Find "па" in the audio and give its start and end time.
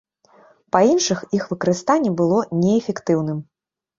0.75-0.79